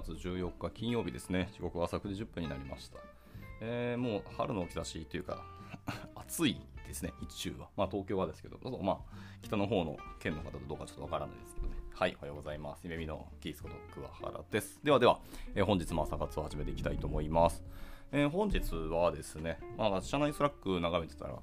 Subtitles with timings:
[0.00, 1.48] 月14日金曜日ですね。
[1.54, 2.98] 時刻は朝9時10分になりました。
[3.62, 5.42] えー、もう春の兆しというか、
[6.14, 7.68] 暑いですね、日中は。
[7.76, 8.98] まあ東京はですけど、どうぞまあ
[9.42, 11.76] 北の方の県の方とどうかちょっとわからないですけどね。
[11.94, 12.84] はい、おはようございます。
[12.84, 14.80] ゆめみのキースこと桑原です。
[14.84, 15.18] ではでは、
[15.54, 17.64] えー本日も朝活を始めていきたいと思います。
[18.12, 21.40] えー本日はですね、まあ社内 Slack 眺めてたら、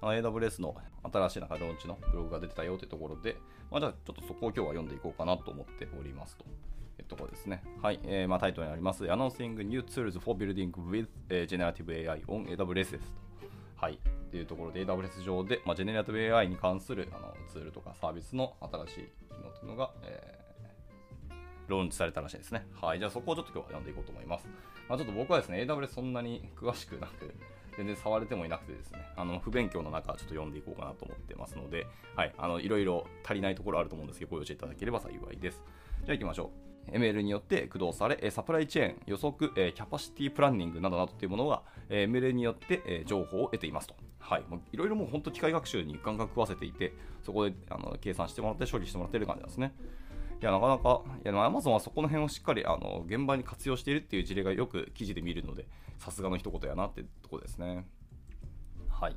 [0.00, 0.76] AWS の
[1.12, 3.36] 新しいなんかローンチのブログが出てたよというところで、
[3.70, 6.44] まあ、じゃあちょっとそこを今日は読んでいこうかなと思っておりますと。
[7.02, 7.62] いうところですね。
[7.82, 13.26] はい、えーまあ、タイトルにあります Announcing New Tools for Building with、えー Generative AI on AWS ですと。
[13.76, 13.98] はい、っ
[14.30, 20.46] ていうところで AWS 上で、まあ、Generative AI に関するあのツールとかサービスの新しい機能というのが、えー
[21.68, 22.66] ローンチされたらしいですね。
[22.80, 22.98] はい。
[22.98, 24.46] じゃあそこをちょっと今日は読んでいこうと思います。
[24.88, 27.34] まあ、ちょっと僕はですね、AWS そんなに詳しくなく、
[27.76, 32.34] 全然触れてもいなくてですね、あの、不勉強の中、ちょっと読んでいこうかなと思ってますので、はい。
[32.38, 35.62] あの、いろいろ足りないところあると思うんですけど、ご用意いただければ幸いです。
[36.04, 36.65] じゃあ行きましょう。
[36.92, 43.94] ML によって駆動され、サプライチェーン、予測、キャパシティプランニングなどなどというものが、ML によって、情報を得ていますと。
[44.18, 44.44] はい。
[44.72, 49.72] いろいろもう本当機械学習にガンガン食わせていて、そこであの計算してもらって処理してもらってる感じなんですね。
[50.40, 55.66] いや、なかなか、いや、アマゾンはそこの辺をしっかり、あの、現場に活用しているっていう事例がよく記事で見るので、
[55.98, 57.86] さすがの一言やなってとこですね。
[58.90, 59.16] はい。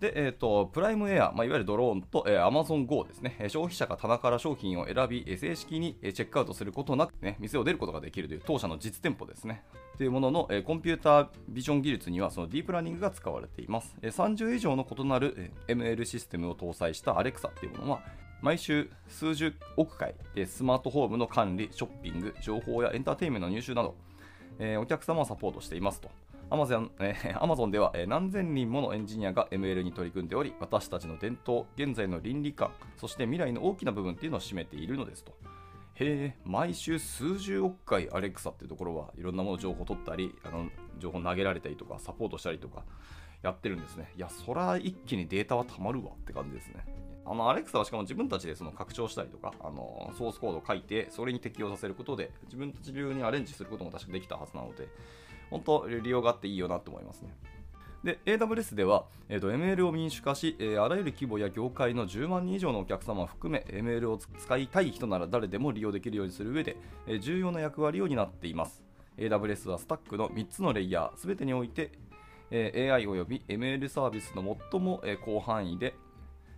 [0.00, 3.36] で、えっ、と、プライムエア、まあ、いわゆるドローンと、えー、Amazon Go ですね。
[3.48, 9.64] 消費者が棚から商品を選び、正式にチェックアウトすることなく、ね、店を出ることができるという当社の実店舗ですね。
[9.96, 13.96] というものの、えーコンピュータービジョン技術にはそのディープラーニングが使われています。
[14.02, 15.34] えー30以上の異なる、
[15.66, 18.02] えー ML システムを搭載した Alexa っていうものは、
[18.42, 23.94] 毎週数十億回、えースマートホームの管理、ショッピング、情報やエンターテインメントの入手など、
[24.58, 26.10] えーお客様をサポートしていますと。
[26.50, 35.32] Amazon, えー Amazon では、えー何千人ものエンジニアが ML に取り組んでおり、私たちの伝統、現在の倫理観、そして未来の大きな部分っていうのを占めているのですと。
[35.94, 42.84] へえ、毎週数十億回 Alexa っていうところはいろんなもの情報を取ったり、あの情報投げられたりとか、サポートしたりとか
[43.42, 44.12] やってるんですね。
[44.16, 46.84] いや、そら一気にデータはたまるわって感じですね。
[47.24, 54.88] あの、アレクサはしかも自分たちでその拡張したりとか、あの、ソースコードを書いて、それに適用させることで、自分たち流にアレンジすることも確かできたはずなので、
[55.50, 57.34] 本当、利用があっていいよなと思いますね。
[58.04, 66.76] で、AWS では、えーと ML を民主化し、えーあらゆる規模や業界の10万人以上のお客様を含め、ML を使いたい人なら誰でも利用できるようにする上で、
[67.06, 68.82] えー重要な役割を担っています。
[69.18, 71.90] AWS はスタックの3つのレイヤー、すべてにおいて、
[72.50, 75.94] え AI および ML サービスの最も、え広範囲で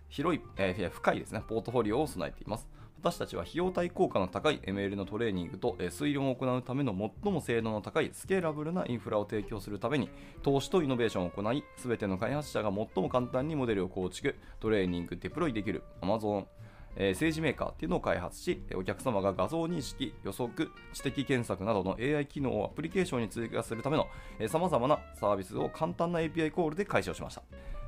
[0.09, 2.67] 広い、え深いですね、ポートフォリオを備えています。
[3.01, 6.93] 私たちは費用対効果の高い ML のトレーニングと、推論を行うための
[7.23, 10.09] 最も性能の高いスケーラブルなインフラを提供するために
[10.43, 16.45] 投資とイノベーションを行い、すべての開発者が最も簡単にモデルを構築、トレーニング、デプロイできる Amazon、
[16.97, 24.07] え政治メーカーっていうのを開発し、お客様が画像認識、予測、知的検索などの AI 機能をアプリケーションに追加するための
[24.49, 27.43] さまざまなサービスを簡単な API コールで開始しました。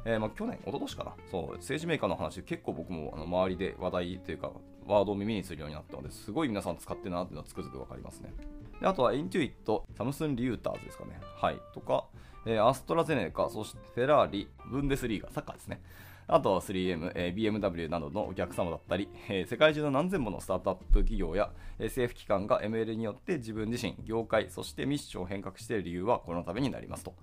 [0.06, 4.52] えーまあ、去年、一昨年かな、そう政治メーカーの話、結構僕もあの周りで話題というか、
[4.88, 8.34] ワードを耳にするようになったので、すごい皆さん使ってるなっていうのはつくづくわかりますね。
[8.80, 11.20] であとは、 Intuit、 Thomson Reuters ですかね。
[11.36, 11.58] はい。
[11.74, 12.06] とか、
[12.46, 15.82] えーアストラゼネカ、そしてフェラーリ、ブンデスリーガ、サッカーですね。
[16.28, 27.14] あとは 3M、えー BMW などのお客様だったり、えー世界中の何千ものスタートアップ企業や、えー政府機関が ML によって自分自身、業界、そしてミッションを変革している理由はこのためになりますと。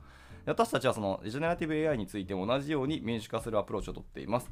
[0.49, 4.51] 私たちはそのジェネラティブ AI についても同じように民主化するアプローチをとっています。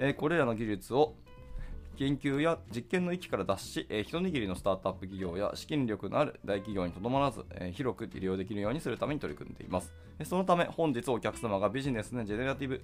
[0.00, 1.14] えーこれらの技術を
[1.96, 9.92] 研究や実験の域から脱し、えー一握りのスタートアップ企業や資金力のある大企業にとどまらず、えー広く利用できるようにするために取り組んでいます。
[10.24, 12.82] そのため、本日お客様がビジネスでジェネラティブ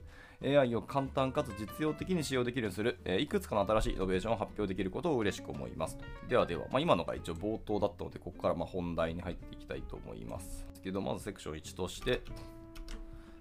[0.59, 5.99] AI を簡単かつ実用的に使用できるようにする、えーいくつかの新しいイノベーションを発表できることを嬉しく思います。
[6.29, 10.72] ではでは、まあ、今のが一応冒頭だったので、ここからま本題に入っていきたいと思います。
[10.83, 12.23] けど、まずセクション1として、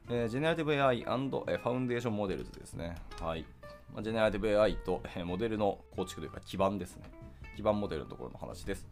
[0.09, 2.96] えー、ジェネラティブ AI& えファウンデーションモデルズですね。
[3.19, 3.45] はい。
[3.94, 7.04] まあ、 generative AI と、えーモデルの構築というか基盤ですね。
[7.56, 8.88] 基盤モデルのところの話です。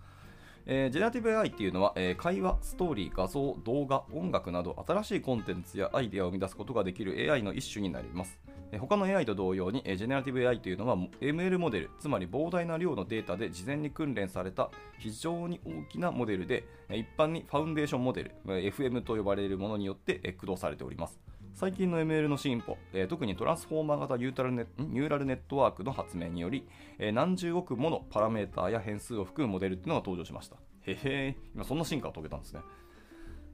[0.65, 8.39] えー generative AI っていうのは、えー会話、ストーリー、画像、動画、音楽など新しいコンテンツやアイデアを生み出すことができる AI の一種になります。
[8.77, 14.69] 他の AI と同様に、え generative AI というのは ML モデル、つまり膨大な量のデータで事前に訓練された
[14.99, 21.19] 非常に大きなモデルで、一般に foundation model、FM と呼ばれるものによって、駆動されております。
[21.55, 22.77] 最近の ML の進歩、
[23.09, 26.67] 特にトランスフォーマー型ニュートラルネニューラルネットワークの発明により、
[27.13, 30.57] 何十億ものパラメータや変数を含むモデルっていうのが登場しました。
[30.85, 32.61] へへー、今そんな進化を遂げたんですね。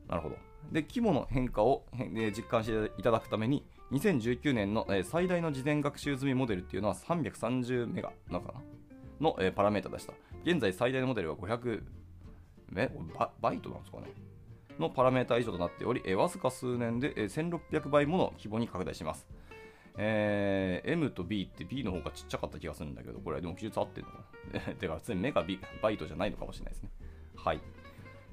[0.07, 0.35] なるほど。
[0.71, 1.85] で、規模の変化を
[2.35, 8.61] 実感していただくために、2019年の、え最大の事前学習済みモデルっていうのは330メガなのかな
[9.21, 10.13] の、えパラメータでした。
[10.43, 11.83] 現在最大のモデルは500
[12.75, 14.07] えババイトなんですかね？
[14.79, 19.27] のパラメータ以上となっており、えわずか数年で、えー1600倍もの規模に拡大します。
[19.97, 24.23] えー M と B って B の方がちっちゃかった気がするんだけど、これはでも記述合ってるのか
[24.67, 24.73] な？
[24.75, 26.89] てか、普通にメガビバイトじゃないのかもしれないですね。
[27.35, 27.61] はい。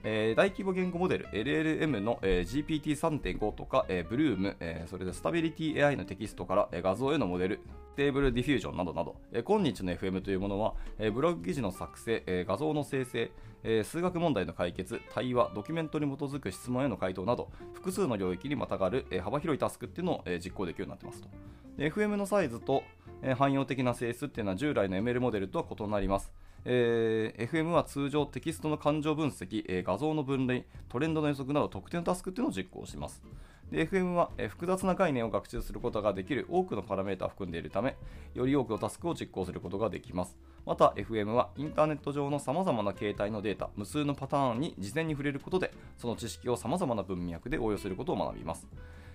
[0.04, 7.60] えー大規模言語モデル LLM の、えー GPT3.5 とか、えー、Bloom、えーそれでスタビリティ AI のテキストから、えー画像へのモデル、
[7.96, 13.30] テーブルディフュージョンなどなど、えー今日の FM というものは、えーブログ記事の作成、えー画像の生成、
[13.62, 21.28] えー数学問題の解決、対話、ドキュメントに基づく質問への回答など、複数の領域にまたがる、えー幅広いタスクっていうのを、えー実行できるようになってますと。
[21.76, 22.82] で FM のサイズと、
[23.22, 26.32] えー汎用的な性質っていうのは従来の ML モデルとは異なります。
[26.64, 33.22] えー FM は通常テキストの感情分析、えー画像の分類、トレンドの予測など特定のタスクっていうのを実行します。
[33.70, 37.96] で FM は、えー複雑な概念を学習することができる多くのパラメータを含んでいるため、
[38.34, 40.36] より多くのタスクを実行することができます。
[40.64, 48.68] また FM はインターネット上のさまざまな形態のデータ、無数のパターンに事前に触れることで、その知識をさまざまな文脈で応用することを学びます。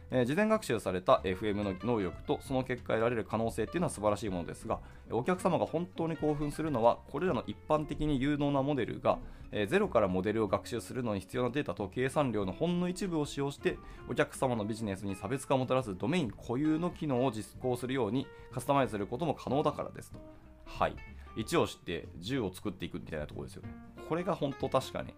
[0.09, 4.79] えー事前学習された FM の能力とその結果得られる可能性っていうのは素晴らしいものですが
[5.11, 9.19] お客様が本当に興奮するのはこれらの一般的に有能なモデルが、
[9.51, 13.77] えーゼロからモデルを学習するのに必要なデータと計算量のほんの一部を使用して
[14.09, 20.19] お客様のビジネスに差別化をもたらすドメイン固有の機能を実行するようにカスタマイズすることも可能だからですと。
[20.65, 20.95] はい。
[21.37, 23.69] 1を知って10を作っていくみたいなところですよね。
[24.09, 25.13] これが本当確かに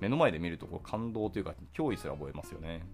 [0.00, 2.86] 目の前で見るとこう感動というか脅威すら覚えますよね。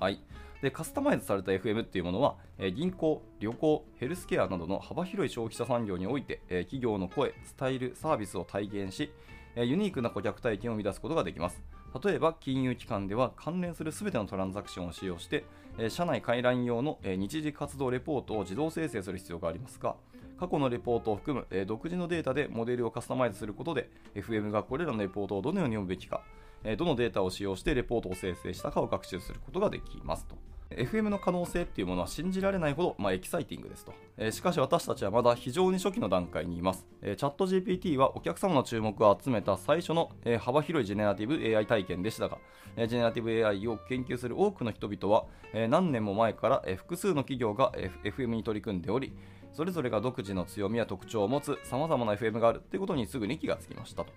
[0.00, 0.18] はい。
[0.62, 9.12] で、カスタマイズされた FM っていうものは、え銀行、旅行、ヘルスケアなどの幅広い消費者産業において、え企業の声、スタイル、サービスを体現し、
[9.56, 11.62] えユニークな顧客体験を生み出すことができます。
[12.02, 15.44] 例えば、金融機関では関連する全てのトランザクションを使用して、
[15.76, 19.96] え社内回覧用の、え日次活動レポートを自動生成する必要がありますが、
[20.38, 26.22] 過去のレポートを含む、え独自のデータでモデルをカスタマイズすることで、FM がこれらのレポートをどのように読むべきか、
[26.64, 30.36] えどのデータを使用してレポートを生成したかを学習することができますと。
[30.70, 42.38] FM の可能性っていうものは信じられないほど、まあ、エキサイティングですと、えーしかし私たちはまだ非常に初期の段階にいます、えーチャット GPT はお客様の注目を集めた最初の、えー幅広いジェネラティブ AI 体験でしたが、
[42.76, 49.12] えジェネラティブ AI を研究する多くの人々は、え何年も前から、え複数の企業が、えー FM に取り組んでおり
[49.52, 54.12] それぞれが独自の強みや特徴を持つ様々な FM があるということにすぐに気がつきましたと。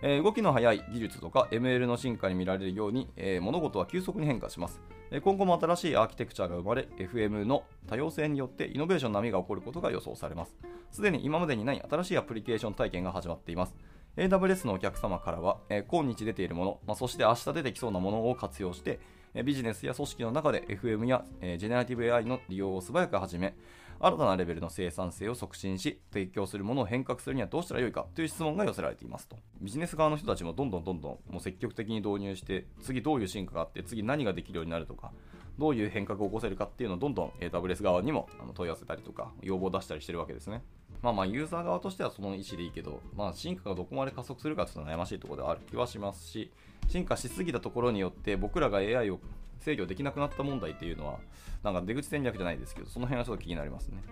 [0.00, 4.80] えー動きの速い技術とか ML の進化に見られるように、えー物事は急速に変化します。
[5.10, 10.56] えー今後も新しいアーキテクチャが生まれ、FM の多様性によってイノベーションの波が起こることが予想されます。
[10.92, 13.74] すでに今までにない新しいアプリケーション体験が始まっています。
[14.16, 19.00] AWS のお客様からは、え今日出ているもの、まあ、そして明日出てきそうなものを活用して、
[19.34, 23.54] えビジネスや組織の中で FM や、えージェネラティブ AI の利用を素早く始め、
[24.00, 29.36] 新たなレベルの生産性を促進し、提供するものを変革するにはどうしたらよいかという質問が寄せられていますと。
[29.60, 35.12] ビジネス側の人たちもどんどんどんどんもう積極的に導入して、次どういう進化があって、次何ができるようになるとか、
[35.58, 40.62] どういう変革を起こせるかっていうのをどんどん AWS 側にも問い合わせたりとか、要望を出したりしてるわけですね。
[41.02, 46.52] まあまあ、ユーザー側としてはその意思でいいけど、まあ、進化がどこまで加速するかちょっと悩ましいところではある気はしますし、
[46.88, 49.20] 進化しすぎたところによって、僕らが AI を
[49.60, 51.18] 制御できなくなった問題っていうのは、
[51.62, 54.02] なんか出口戦略じゃないですけど、その辺はちょっと気になりますね。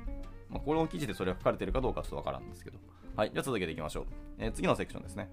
[0.48, 2.78] まあ、この記事でそれが書かれているかどうかちょっとわからんですけど。
[3.16, 4.04] はい、じゃあ続けていきましょう。
[4.38, 5.28] えー次のセクションですね。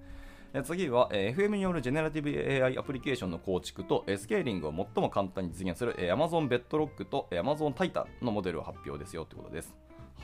[0.64, 9.76] 次は、え FM によるジェネラティブ AI アプリケーションの構築と、えスケーリングを最も簡単に実現する、え Amazon Bedrock と、え Amazon Titan のモデルを発表ですよということです。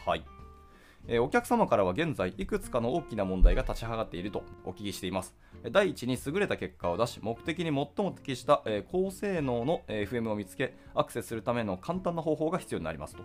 [0.05, 0.23] はい。
[1.11, 5.35] えお客様からは現在いくつかの大きな問題が立ち上がっているとお聞きしています。
[5.71, 13.23] 第一に優れた結果を出し、目的に最も適した、え高性能の、FM を見つけ、アクセスするための簡単な方法が必要になりますと。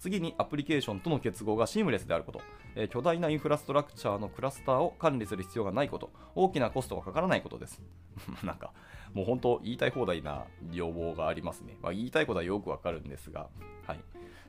[0.00, 2.40] 次にアプリケーションとの結合がシームレスであること、
[2.74, 7.80] え巨大なインフラストラクチャーのクラスターを管理する必要がないこと、大きなコストがかからないことです。
[8.42, 8.72] なんか、
[9.14, 11.78] もう本当言いたい放題な要望がありますね。
[11.80, 13.48] まあ、言いたいことはよくわかるんですが、
[13.86, 14.00] はい。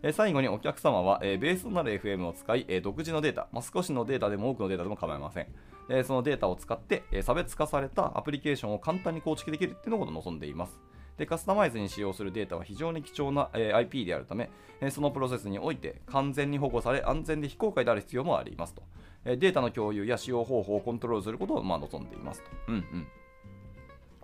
[0.04, 5.48] え最後にお客様は、えベースとなる FM を使い、え独自のデータ、まあ、少しのデータでも多くのデータでも構いません。
[5.90, 10.80] えそのデータを使って、え差別化されたアプリケーションを簡単に構築できるっていうのを望んでいます。
[11.18, 18.82] でカスタマイズに使用するデータは非常に貴重な、え IP であるため、えそのプロセスにおいて完全に保護され安全で非公開である必要もありますと。
[19.26, 22.50] えデータの共有や使用方法をコントロールすることをまあ望んでいますと。
[22.70, 23.08] うんうん。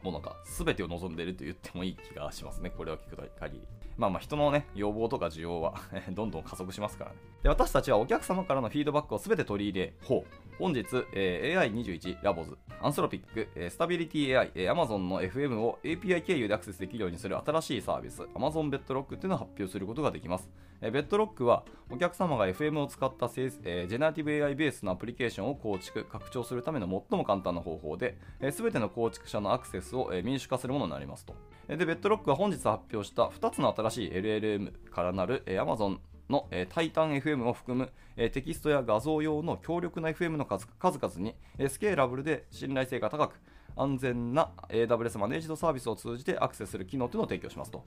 [0.02, 2.72] もうなんか全てを望んでいると言ってもいい気がしますね。
[2.72, 3.77] これを聞く限り。
[3.98, 5.74] まあまあ人のね、要望とか需要は
[6.12, 7.18] どんどん加速しますからね。
[7.44, 10.58] で、私たちはお客様からのフィードバックをすべて取り入れ、ほう。
[10.60, 20.50] 本日、えー、AI21 ラボズ、アンソロピック、えー、スタビリティ AI、えー、Amazon の FM を API 経由でアクセスできるようにする新しいサービス、Amazon ベッドロックっていうのを発表することができます。
[20.82, 31.36] えー、ベッドロックはお客様が FM を使ったせ、えー、ジェネラティブ AI ベースのアプリケーションを構築、拡張するための最も簡単な方法で、す、えー、べ、ての構築者のアクセスを、えー、民主化するものになりますと。
[31.68, 43.40] で、ベッドロックは本日発表した2つの新しい LLM からなる、Amazon の、えー、タイタン FM を含む、えー、テキストや画像用の強力な FM の数数々に、えー、スケーラブルで信頼性が高く
[43.76, 47.84] 安全な AWS マネージドサービスを通じてアクセスする機能というのを提供しますと。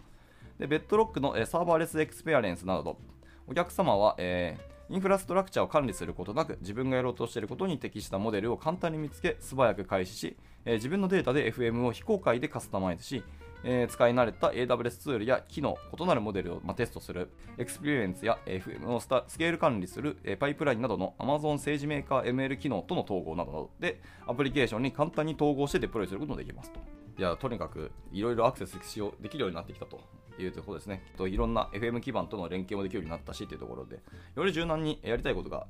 [0.58, 2.98] でベッドロックの、えー、サーバーレスエクスペアレンスなど、
[3.46, 13.24] お客様は、えー、インフラストラクチャーを管理することなく自分がやろうとしていることに適したモデルを簡単に見つけ素早く開始し、えー、自分のデータで FM を非公開でカスタマイズし
[13.64, 26.80] えー、使い慣れた AWS ツールや機能、異なるモデルを、まあ、テストする、エクスペリエンスや FM をススケール管理する、えー、パイプラインなどの Amazon SageMaker ML 機能との統合などなどで、アプリケーションに簡単に統合してデプロイすることができますと。
[27.18, 30.00] いや、とにかくいろいろアクセスしようできるようになってきたと
[30.38, 31.02] いうところですね。
[31.16, 34.00] といろんな FM 基盤との連携もできるようになったしというところで、
[34.36, 35.66] より柔軟にやりたいことが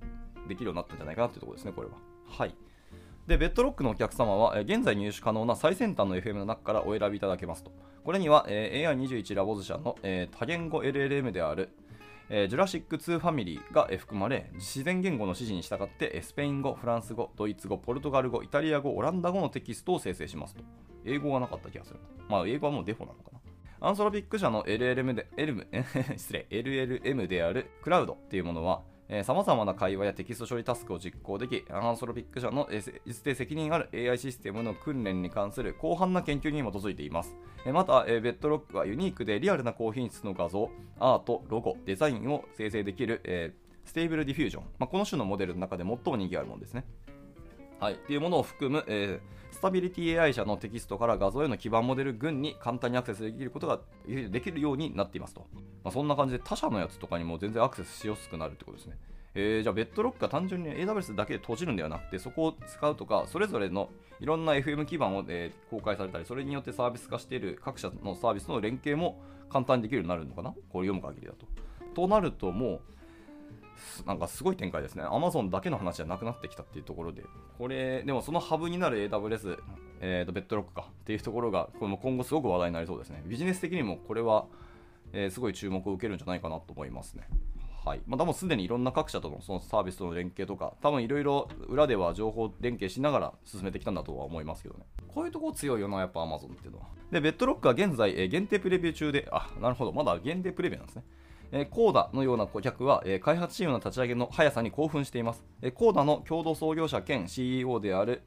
[0.49, 1.95] できるようになったんじゃないかなというところですね、これは。
[2.29, 2.55] はい。
[3.31, 7.71] で、ベッドロックのお客様は、現在入手可能な最先端の FM の中からお選びいただけますと。
[8.03, 11.69] これには、え、AI21 ラボズ社の、え、多言語 LLM である、
[12.29, 20.65] えー、ジュラシック2ファミリーが、含まれ、自然言語の指示に従って、スペイン語、フランス語、ドイツ語、ポルトガル語、イタリア語、オランダ語のテキストを生成しますと。
[21.05, 22.01] 英語がなかった気がする。
[22.29, 23.39] まあ、英語はもうデフォなのかな。
[23.89, 25.67] アンソロピック社の LLM で、LM、
[26.19, 28.83] 失礼、LLM であるクラウドっていうものは、
[29.25, 32.69] さまざまな会話やテキスト処理タスクを実行でき、 Anthropic 社の
[33.05, 37.35] 一定責任ある AI システムの訓練に関する広範な研究に基づいています。
[37.73, 46.85] また、 Bedrock はユニークでリアルな高品質の画像、アート、ロゴ、デザインを生成できる、えー、 Stable Diffusion、まあ、この種のモデルの中で最も人気あるものですね。
[47.81, 55.47] はい、っていうものを含む、えー、 Stability AI 社のテキストから画像への基盤モデル群に簡単にアクセスできることができるようになっていますと。
[55.85, 58.97] まあ、そんな感じで他社のやつとかにも全然アクセスしやすくなるってことですね。
[59.35, 70.55] えー、じゃあ、ベッドロックが単純に AWS だけで閉じるんではなくて、そこを使うとか、それぞれのいろんな FM 基盤を、えー、公開されたり、それによってサービス化している各社のサービスの連携も簡単にできるようになるのかな？
[70.71, 71.47] これ読む限りだと。
[71.95, 72.81] となると、もう、
[74.07, 75.05] なんかすごい展開ですね。
[75.05, 77.25] Amazon だけの話じゃなくなってきたっていうところで、
[77.59, 79.59] これ、でもそのハブになる AWS、
[80.01, 83.23] えー、とベッドロックかっていうところが、これも今後すごく話題になりそうですね。
[83.27, 84.47] ビジネス的にもこれは、
[85.13, 87.29] えー、すごい注目を受けるんじゃないかなと思いますね。
[87.85, 94.85] はいまあ、多分すでにいろんな各社とのそのサービスとの連携とか、多分いろいろ裏では情報連携しながら進めてきたんだとは思いますけどね。
[95.09, 96.87] こういうとこ強いよな、やっぱ Amazon っていうのは。
[97.11, 101.05] で、ベッドロックは現在、えー、限定プレビュー中で、あ、なるほど、まだ限定プレビューなんですね。
[101.53, 105.45] えー、コーダのような顧客は、え、開発チームの立ち上げの速さに興奮しています。
[105.63, 108.23] えー、コーダの共同創業者兼 CEO である、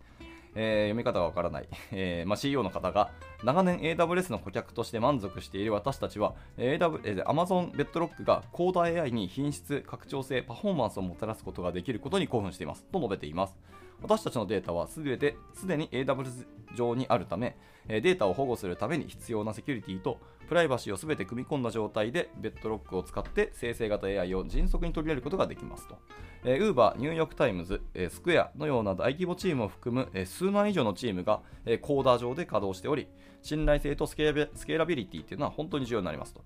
[0.56, 3.12] えー、読み方がわからない、えーま、CEO の方が
[3.44, 13.58] 長年 AWS の顧客として満足している私たちは、AW えー、Amazon ベッドロックがコーダ AI に品質、拡張性、パフォーマンスをもたらすことができることに興奮していますと述べています。
[14.02, 17.56] 私たちのデータはすでに AWS 上にあるため、
[17.88, 25.98] データを保護するために必要なセキュリティとプライバシーをすべて組み込んだ状態で Bedrock を使って生成型 AI を迅速に取り入れることができますと。
[26.46, 33.08] えー、Uber、ニューヨークタイムズ、えー、 Square のような大規模チームを含む、えー、数万以上のチームが、えー、 Coda 上で稼働しており、
[33.42, 36.44] 信頼性とスケーラビリティというのは本当に重要になりますと。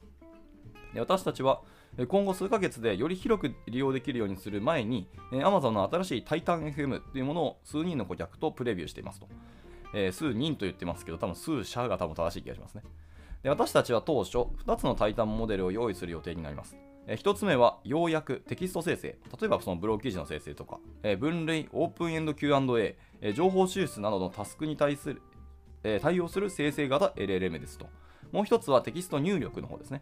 [0.94, 1.62] で私たちは
[2.08, 9.28] 今後数ヶ月でより広く利用できるようにする前に、えー、Amazon の新しい TitanFM というものを数人の顧客とプレビューしていますと。
[9.94, 12.84] えー、数人と言ってますけど、多分数社が多分正しい気がしますね。
[13.44, 16.78] で私たちは当初、2つのタイタンモデルを用意する予定になります。
[17.08, 19.08] え1つ目は、要約、テキスト生成。
[19.40, 25.22] 例えばそのブログ記事の生成とか、え分類、オープンエンド Q&A、え情報収出などのタスクに対する、
[25.84, 27.88] え対応する生成型 LLM ですと。
[28.32, 30.02] もう1つはテキスト入力の方ですね。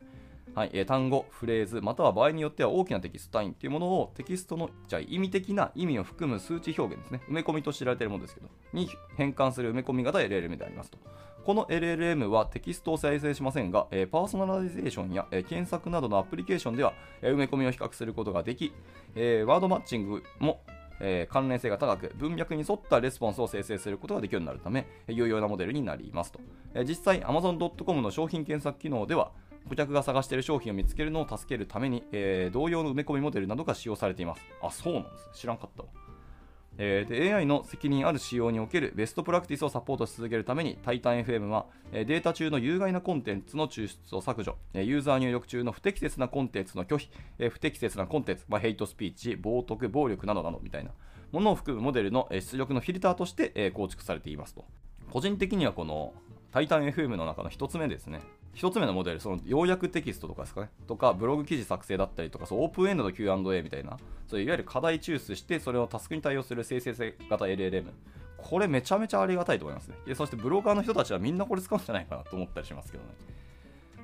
[0.53, 8.87] はい単語、フレーズ、または場合によっては大きなテキスト単位というものをテキストのじゃ意味的な意味を含む数値表現ですね、埋め込みと知られているものですけど、に
[9.17, 10.97] 変換する埋め込み型 LLM でありますと。
[11.43, 18.71] この LLM はテキストを生成しませんが、パーソナライゼーションや、検索などのアプリケーションでは、埋め込みを比較することができ、
[19.13, 20.61] ワードマッチングも、
[21.29, 26.39] 関連性が高く、文脈に沿ったレスポンスを生成することができるようになるため、有用なモデルになりますと。
[26.83, 29.31] 実際、Amazon.com の商品検索機能では、
[29.69, 34.41] 顧客が探している商品を見つけるのを助けるために、えー、同様の埋め込みモデルなどが使用されています。
[34.62, 35.29] あ、そうなんです。
[35.34, 35.89] 知らんかったわ。
[36.77, 50.91] えー、AI の責任ある使用におけるベストプラクティスをサポートし続けるために、タイタン FM は、え、データ中の有害なコンテンツの抽出を削除、え、ユーザー入力中の不適切なコンテンツの拒否、え、不適切なコンテンツ、まあ、ヘイトスピーチ、冒涜、暴力などなどみたいな
[51.31, 54.65] ものを含むモデルの出力のフィルターとして、構築されていますと。
[55.12, 56.13] 個人的にはこの
[56.51, 58.22] タイタン FM の中の1つ目ですね。
[58.55, 63.97] 1つ目のモデル、その要約テキストとかですかね、とか、ブログ記事作成だったりとか、そうオープンエンドの Q&A みたいな、
[64.27, 66.93] そういわゆる課題抽出して、それをタスクに対応する生成
[67.29, 67.85] 型 LLM。
[68.38, 69.95] これめちゃめちゃありがたいと思いますね。
[70.05, 73.09] でそしてブロガーの人たちはみんなこれ使うんじゃないかなと思ったりしますけどね。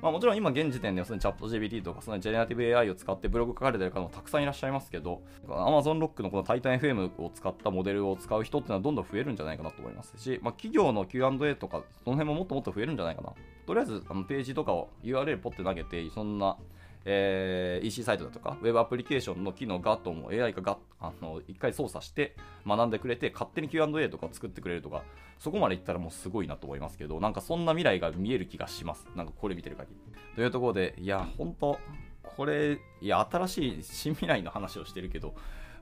[0.01, 13.33] まあ、もちろん今現時点ではそのチャット GPT とかそのジェネラティブ AI を使ってブログ書かれてる方もたくさんいらっしゃいますけど Amazon ロックのこのタイタン FM を使ったモデルを使う人っていうのはどんどん増えるんじゃないかなと思いますし、まあ、企業の Q&A とかその辺ももっともっと増えるんじゃないかな。
[13.67, 16.57] とりあえずあのページとかを URL ポッて投げてそんな
[17.05, 25.03] えー、EC サイトだとか、ウェブアプリケーションの機能がとも AI ががあの一回操作して学んでくれて、勝手に Q&A とか作ってくれるとか、
[25.39, 29.07] そこまでいったらもうすごいなと思いますけど、なんかそんな未来が見える気がします。
[29.15, 30.35] なんかこれ見てる限り。
[30.35, 31.79] というところで、いや、本当
[32.23, 35.33] これ、いや、新しい新未来の話をしてるけど、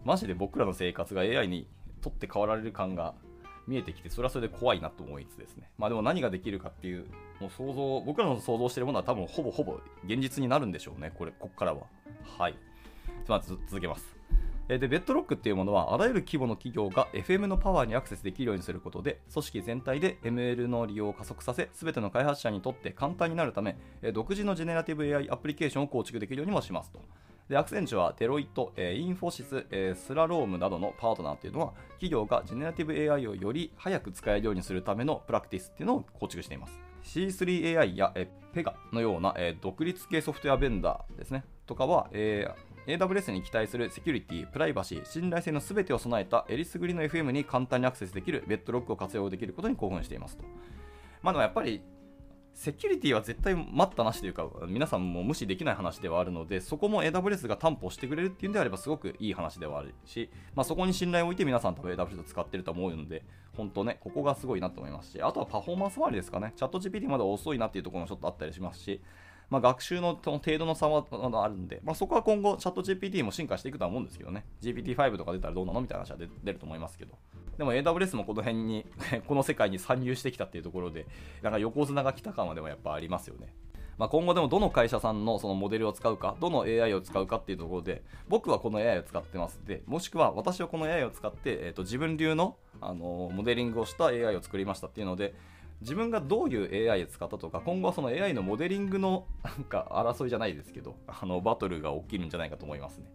[0.04, 1.68] マジで僕らの生活が AI に
[2.02, 3.14] とって変わられる感が
[3.68, 5.70] 見えてきて、それはそれで怖いなと思いつつですね。
[5.78, 7.06] まあでも何ができるかっていう、
[7.40, 11.82] もう想像、僕らの想像してるものは多分ほぼほぼ現実になるんでしょうね、これ、こっからは。
[12.38, 12.56] はい。
[13.28, 14.20] まず続けます。
[14.68, 23.78] で、 Bedrock っていうものは、あらゆる規模の企業が FM のパワーにアクセスできるようにすることで、組織全体で ML の利用を加速させ、すべての開発者にとって簡単になるため、
[24.14, 27.02] 独自のジェネラティブ AI アプリケーションを構築できるようにもしますと。
[27.48, 36.89] で、アクセンチュアデロイト、え、 Infosys、え、 Slalom などのパートナーっていうのは、企業がジェネラティブ AI をより早く使えるようにするためのプラクティスっていうのを構築しています。
[37.04, 50.44] C3AI や、えー、 Pega のような、え、独立系ソフトウェアベンダーですね、とかは、えー、AWS に期待するセキュリティ、プライバシー、信頼性の全てを備えたえりすぐりの FM に簡単にアクセスできるベッドロックを活用できることに興奮していますと。
[51.22, 51.82] まあでもやっぱり
[52.60, 63.24] セキュリティは絶対待ったなしというか、皆さんも無視できない話ではあるので、そこも AWS が担保してくれるっていうんであれば、すごくいい話ではあるし、まあ、そこに信頼を置いて皆さん多分 AWS を使ってると思うので、
[63.56, 69.00] 本当ね、ここがすごいなと思いますし、あとはパフォーマンス周りですかね、チャット GPT まだ遅いなっていうところもちょっとあったりしますし、
[69.50, 71.06] まあ、学習の程度の差は
[71.44, 77.14] あるんで、まあ、そこは今後、チャット GPT も進化していくとは思うんですけどね、GPT-5 とか出たらどうなのみたいな話は出ると思いますけど。
[77.60, 78.86] でも AWS もこの辺に
[79.28, 81.06] この世界に参入してきたっていうところで、
[81.42, 83.54] なんか横綱が来た感はでもやっぱありますよね。
[83.98, 95.34] まあ、今後でもどの会社さんのそのモデルを使うか、どの AI を使うかっていうところで、僕はこの AI を使ってますで、もしくは私はこの AI を使って、えー、と自分流の、あのモデリングをした AI を作りましたっていうので、
[95.82, 103.12] 自分がどういう AI を使ったとか、今後はその AI のモデリングのなんか争いじゃないですけど、あのバトルが起きるんじゃないかと思いますね。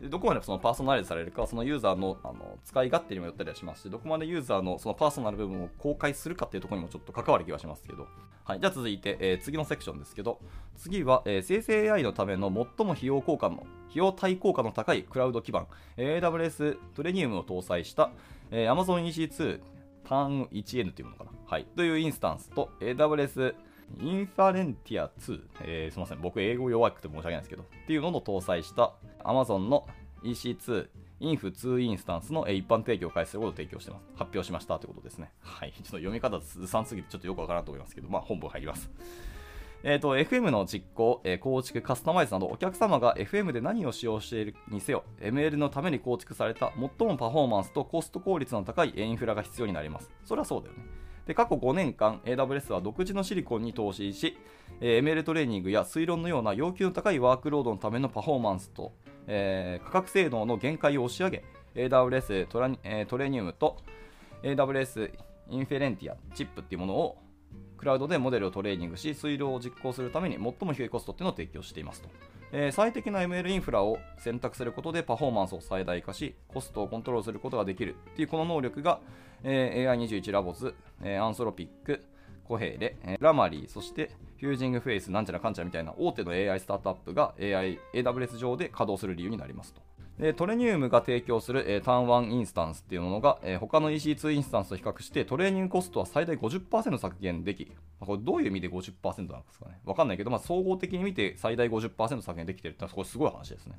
[0.00, 8.06] でどこまでそのパーソナライズされるかはそのユーザーのあの使い勝手にもよったりはしますしどこまでユーザーのそのパーソナル部分を公開するかっていうところにもちょっと関わる気がしますけど、
[8.44, 10.40] はい、じゃあ続いて、えー、次のセクションですけど。
[10.76, 15.66] 次は、えー、生成 AI のための最も費用効果の費用対効果の高いクラウド基盤。
[15.96, 18.10] AWS トレニウムを搭載した、
[18.50, 19.60] えー、Amazon EC2
[20.06, 23.54] ターン 1N というものかな、はい、というインスタンスと AWS
[24.00, 28.92] インファレンティア2、えー、すみません、僕英語弱くて申し訳ないですけど、っていうのを搭載した
[29.24, 29.86] Amazon の
[30.22, 34.02] EC2 インフ2インスタンスの一般提供を開始することを提供してます。
[34.16, 35.30] 発表しましたということですね。
[35.40, 35.72] はい。
[35.72, 38.90] ちょっと読み方ずさんすぎてちょっとよくわからんと思いますけど、まあ本文入ります。
[39.82, 50.10] えっ、ー、と、FM の実行、えー、構築、カスタマイズなど、お客様が FM で何を使用しているにせよ、ML のために構築された最もパフォーマンスとコスト効率の高いインフラが必要になります。
[50.24, 50.84] それはそうだよね。
[51.26, 54.38] で過去5年間 AWS は独自のシリコンに投資し、
[54.80, 58.92] え、ML トレーニングや推論のような要求の高いワークロードのためのパフォーマンスと、
[59.26, 63.76] えー、価格性能の限界を押し上げ AWS トラ、えー、トレーニウムと
[64.42, 65.10] AWS
[65.48, 67.18] インフェレンティアチップっていうものを
[67.76, 72.08] クラウドでモデルをトレーニングし推論を実行するために最も低いコストっていうのを提供していますと。
[72.52, 79.00] えー、最適な ML インフラを選択することでパフォーマンスを最大化し、コストをコントロールすることができるっていうこの能力が、
[79.42, 82.04] えー、AI21 ラボズ、えー、アンソロピック、
[82.44, 89.85] コヘレ、えー、ラマリー、そしてフュージングフェイス、なんちゃらかんちゃらみたいな大手の AI スタートアップが AI、AWS 上で稼働する理由になりますと。
[90.18, 99.78] でトレニウムが提供する、えー、ターン1インスタンスっていうものが、えー、他の EC2 インスタンスと比較してトレーニングコストは最大50%削減でき、ま、これどういう意味で50%なんですかね。
[99.84, 103.74] わかんないけど、まあ、総合的に見て最大50%削減できてるってのはこれすごい話ですね。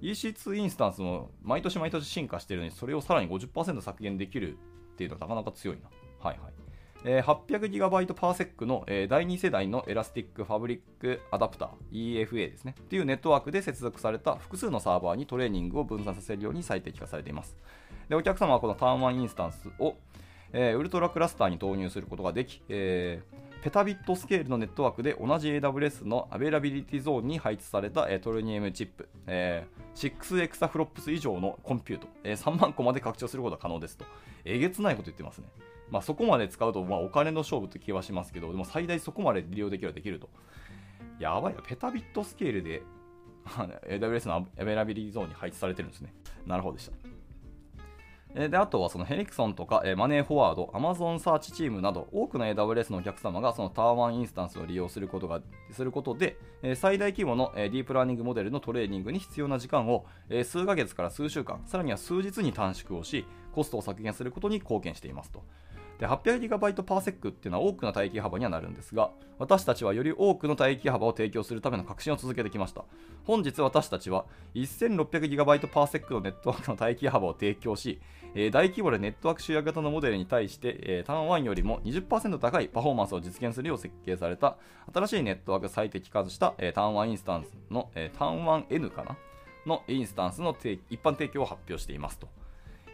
[0.00, 4.56] EC2 インスタンスも毎年毎年進化してるのにそれをさらに50%削減できる
[4.94, 5.90] っていうのはなかなか強いな。
[6.20, 6.67] はいはい。
[7.04, 17.56] え、800GB パーセックの、え、第2世代のエラスティックファブリックアダプター EFA ですねっていうネットワークで接続された複数のサーバーにトレーニングを分散させるように最適化されています
[18.08, 19.94] でお客様はこの Trn1 インスタンスを、
[20.52, 34.04] えー、 UltraCluster に導入することができ、えー、ペタビットスケールのネットワークで同じ AWS のアベイラビリティゾーンに配置された、え、 Trainium チップ、えー、6エクサフロップス以上のコンピュート、えー、3万個まで拡張することが可能ですと。
[34.44, 35.48] えげつないこと言ってますね。
[35.90, 40.28] まあ、そこまで使うと、まあ、お金の勝負って気はしますけど、でも最大そこまで利用できるはできると。
[41.18, 42.82] やばいな、ペタビットスケールで
[43.88, 46.12] AWS のアベイラビリティゾーンに配置されてるんですね。
[46.46, 46.92] なるほどでした。
[48.34, 55.40] であとはその Helixon とかマネーフォワード、 Amazon Search チームなど多くの AWS のお客様がそのターワー1インスタンスを利用することが
[55.72, 56.36] することで
[56.76, 60.04] 最大規模のディープラーニングモデルのトレーニングに必要な時間を
[60.44, 65.42] 数ヶ月から数週間、さらには数日に短縮をし、コストを削減することに貢献していますと。
[65.98, 72.84] で 800GB パーセックっていうのは多くの帯域幅にはなるんですが、私たちはより多くの帯域幅を提供するための革新を続けてきました。
[73.24, 78.00] 本日私たちは 1600GB パーセックのネットワークの帯域幅を提供し、
[78.34, 84.56] え大規模でネットワーク集約型のモデルに対して、えー、ターン1よりも20%高いパフォーマンスを実現するよう設計された
[84.92, 89.16] 新しいネットワーク最適化した、えー、ターン1インスタンスの、えー、ターン 1N かな？
[89.66, 90.56] のインスタンスの
[90.90, 92.28] 一般提供を発表していますと。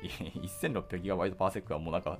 [0.03, 2.19] 1600GB パーセックはもうなんか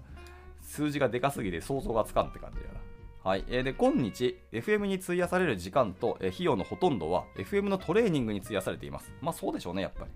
[0.65, 2.81] 数字がでかすぎて想像がつかんって感じやな。
[3.23, 3.45] はい。
[3.49, 9.13] えー、で、今日、FM に費やされる時間と、えー、費用のほとんどは、FM のトレーニングに費やされています。
[9.23, 10.11] まあそうでしょうね、やっぱり。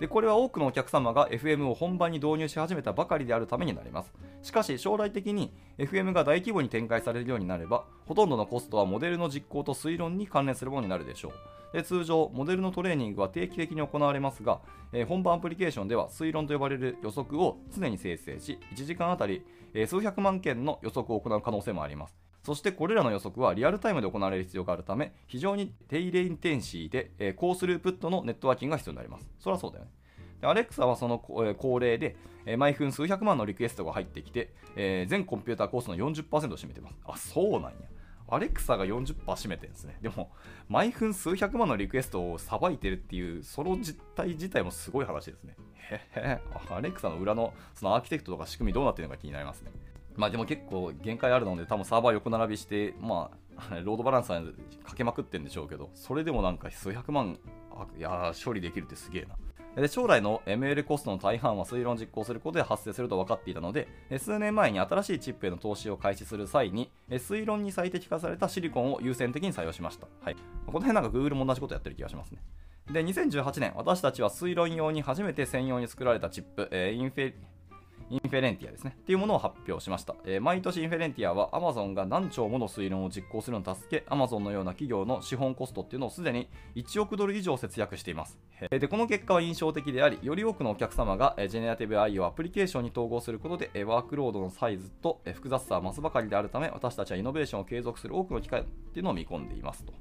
[0.00, 4.12] でこれは多くのお客様が FM を本番に導入し始めたばかりであるためになります。
[4.42, 11.32] しかし将来的に FM が大規模に展開されるようになればほとんどのコストはモデルの実行と推論に関連するものになるでしょう。
[11.72, 14.60] で通常モデルのトレーニングは定期的に行われますが、
[14.92, 22.27] えー、本番アプリケーションでは推論と呼ばれる予測を常に生成し1時間あたり、えー、数百万件の予測を行う可能性もあります。
[22.48, 29.90] そしてこれらの予測はリアルタイムで行われる必要があるため非常に低レインテンシーで、えー、高スループットのネットワーキングが必要になりますそりゃそうだよね
[30.40, 36.96] でアレクサはその恒例で、え毎分数百万のリクエストが入ってきて、えー、全コンピューターコースの40%を占めてます。
[37.04, 37.72] あ、そうなんや。
[38.30, 39.98] アレクサが40%占めてるんですね。
[40.00, 40.30] でも、
[40.68, 45.56] 毎分数百万のリクエストをさばいてるっていう、その実態自体もすごい話ですね。
[45.90, 49.72] へへ、アレクサの裏のそのアーキテクトとか仕組みどうなってるのか気になりますね。
[50.18, 54.52] まあでも結構限界あるので、多分サーバー横並びして、まあ、 ロードバランサーに
[54.84, 57.38] かけまくってんでしょうけど、それでもなんか数百万、
[57.96, 59.36] いや処理できるってすげえな。
[59.76, 63.86] で将来の ML コストの大半は推論実行することで発生すると分かっていたので
[64.18, 72.40] 数年前に新しいチップへの投資を開始する際に推論に最適化されたシリコンを優先的に採用しました、はい、この辺なんか Google も同じことやってる気がしますね。
[72.90, 77.34] で2018年私たちは推論用に初めて専用に作られたチップ、えー、インフェ
[78.10, 78.96] Inferentia ですね。
[78.98, 80.14] っていうものを発表しました。
[80.24, 88.38] えー、毎年 Inferentia は Amazon が何兆もの推論を実行するのを助け、Amazon のような企業の資本コストっていうのをすでに1億ドル以上節約しています。
[88.70, 99.92] で、この結果は印象的であり、より多くのお客様がジェネラティブ AI をアプリケーションに統合することで、ワークロードのサイズと複雑さは増すばかりであるため、私たちはイノベーションを継続する多くの機会っていうのを見込んでいますと。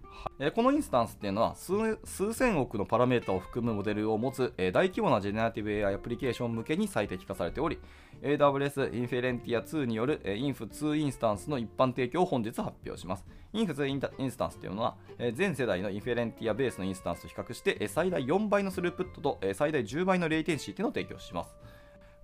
[0.55, 7.79] このインスタンスっていうのは数数千億のパラメータを含むモデルを持つ大規模なジェネラティブ AI アプリケーション向けに最適化されており、
[8.21, 13.25] AWS Inferentia2による Inf2 インスタンスの一般提供を本日発表します。
[13.53, 13.85] Inf2
[14.17, 14.95] インスタンスというのは、
[15.33, 21.55] 前世代の Inferentia ベースのインスタンスと比較して、最大4倍のスループットと最大10倍のレイテンシーというのを提供します。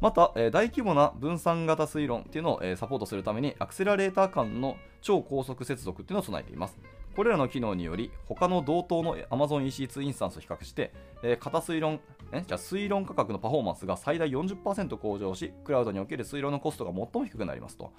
[0.01, 6.77] また、大規模な分散型推論というのをサポートするために、アクセラレーター間の超高速接続というのを備えています。
[7.15, 11.99] これらの機能により、他の同等の Amazon EC2 インスタンスと比較して、えー、型推論、
[12.31, 17.91] えじゃ推論価格のパフォーマンスが最大40%向上し、クラウドにおける推論のコストが最も低くなりますと。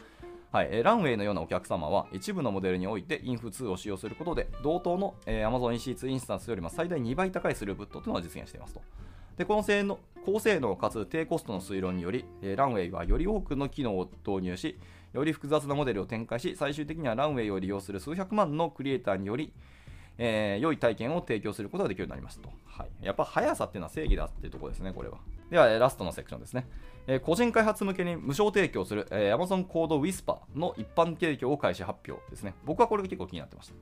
[0.55, 8.81] はいえー、ランウェイのようなお客様は一部のモデルにおいて Inf2 を使用することで同等の、えー、Amazon EC2 インスタンスよりも最大2倍高いスループットというのを実現していますと。
[9.37, 14.79] でこの性能高性能かつ低コストの推論により、えー、ランウェイはより多くの機能を導入し、
[15.15, 19.53] より複雑なモデルを展開し、最終的にはランウェイを利用する数百万のクリエイターにより、
[20.19, 22.51] えー、良い体験を提供することができるようになりますと。
[22.67, 25.19] はい、やっぱ速さっていうのは正義だっていうところですね、これは。
[25.51, 26.67] では、ラストのセクションですね。
[27.07, 32.55] えー、個人開発向けに無償提供する、えー、Amazon コード Whisper の一般提供を開始発表ですね。
[32.65, 33.75] 僕はこれが結構気になってました。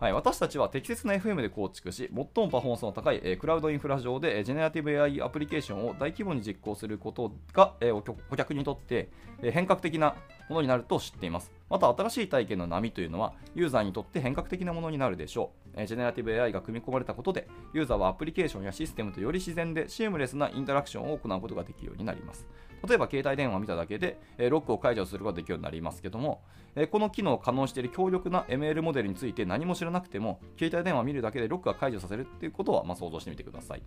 [0.00, 9.08] はい、私たちは適切な FM で構築し、最もパフォーマンスの高い、えー、クラウドインフラ上で、えー、ジェネラティブ AI アプリケーションを大規模に実行することが、えー、顧客にとって、
[9.40, 10.16] えー、変革的な
[10.48, 11.52] ものになると知っています。
[11.70, 15.80] また新しい体験の波というのはユーザーにとって変革的なものになるでしょう。
[15.80, 22.46] えジェネラティブ AI が組み込まれたことでユーザーはアプリケーションやシステムとより自然でシームレスなインタラクションを行うことができるようになります。
[22.86, 26.42] 例えば携帯電話を見ただけで、えロックを解除することができるようになりますけども、
[26.76, 33.82] えこの機能を可能している強力な ML モデルについて何も知らなくても携帯電話を見るだけでロックが解除させるっていうことは、ま、想像してみてください。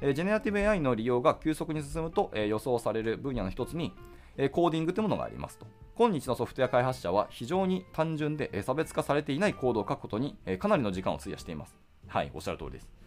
[0.00, 3.92] え、ジェネラティブ AI の利用が急速に進むと、え、予想される分野の一つに、
[4.36, 5.66] え、コーディングというものがありますと。
[5.94, 11.76] 今日のソフトウェア開発者は非常に単純で、え、差別化されていないコードを書くことに、え、かなりの時間を費やしています。
[12.08, 13.01] はい、おっしゃる通りです。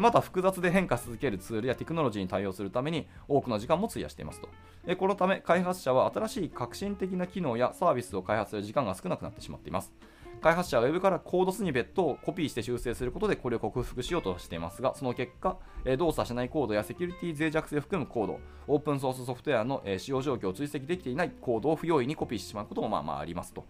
[0.00, 4.48] また複雑で変化し続けるツールやテクノロジーに対応するために多くの時間も費やしていますと。
[4.96, 9.92] このため開発者は新しい革新的な機能やサービスを開発する時間が少なくなってしまっています。
[10.42, 15.56] 開発者は Web からコードスニベットをコピーして修正することでこれを克服しようとしていますが、その結果、
[15.98, 23.64] 動作しないコードやセキュリティ脆弱性を含むコード、オープンソースソフトウェアの使用状況を追跡できていないコードを不用意にコピーしてしまうこともまあまあありますと。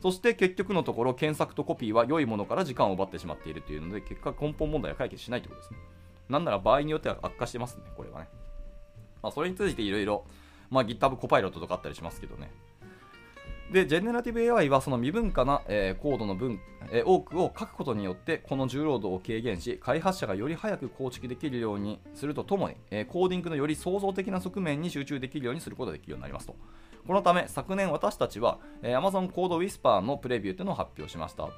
[0.00, 5.78] そして結局のところ、検索とコピーは良いものから時間を奪ってしまっているというので、結果根本問題は解決しないということですね。
[6.28, 8.28] なんなら場合によっては悪化してますね、これはね。
[9.22, 10.24] まあ、それについていろいろ、
[10.70, 12.50] まあ、GitHub コパイロットとかあったりしますけどね。
[13.72, 16.60] で、ジェネラティブ AI はその未分化な、えー、コードの分、
[16.90, 26.56] えー、多くを書くことによってこの重労働を軽減し、開発者がより早く構築できるようにするとともに、えー、コーディングのより創造的な側面に集中できるようにすることができるようになりますと。
[27.06, 31.52] このため、昨年私たちは、え、Amazon コード Whisper のプレビューというのを発表しましたと。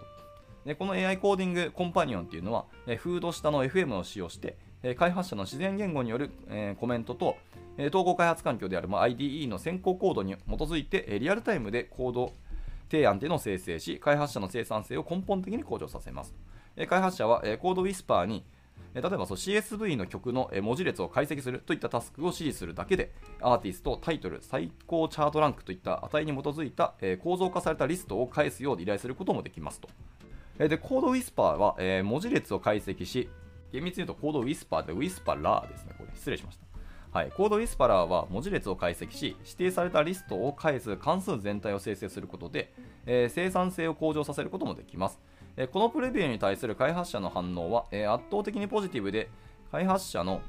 [0.64, 7.36] でこの AI コーディングコンパニオンっていうのは、え、フード下の FM を使用して、え、開発者の自然言語による、え、コメントと、
[7.76, 12.32] え、統合開発環境である、ま、IDE の先行コードに基づいて、え、リアルタイムでコード
[12.90, 16.34] 提案というのを生成し、開発者の生産性を根本的に向上させます。
[16.88, 18.44] 開発者は、コードウィスパーに、
[18.94, 29.88] 例えばそう CSV の曲の文字列を解析するといったタスクを指示するだけで、アーティスト、タイトル、最高チャートランクといった値に基づいた、構造化されたリストを返すよう依頼することもできますと。
[30.58, 33.28] で、コードウィスパーは、文字列を解析し、
[33.72, 35.94] 厳密に言うとコードウィスパーでウィスパラーですね。
[35.96, 36.72] これ失礼しました。
[37.18, 42.72] はい、コードウィスパラーは文字列を解析し指定されたリストを返す関数全体を生成することで、
[43.04, 45.20] えー、生産性を向上させることもできます、
[45.56, 49.28] え、このプレビューに対する開発者の反応は、え、圧倒的にポジティブで
[49.70, 50.40] 開発者の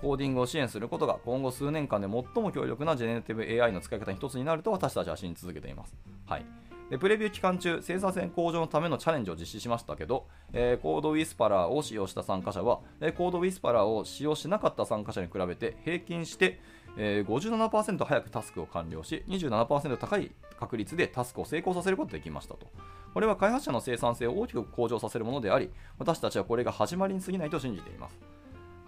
[0.00, 5.94] コーディングを支援することが今後数年間で最も強力なジェネラティブ AI の使い方の一つになると私たちは信じ続けています。
[6.26, 6.46] はい
[6.90, 16.60] でプレビュー期間中、生産性向上のためのチャレンジを実施しましたけど、えー、コードウィスパラーを使用した参加者は、えー、コードウィスパラーを使用しなかった参加者に比べて平均して、
[16.96, 22.66] えー、57%早くタスクを完了し、27%高い確率でタスクを成功させることができましたと。
[23.14, 28.18] これは開発者の生産性を大きく向上させるものであり、私たちはこれが始まりに過ぎないと信じています。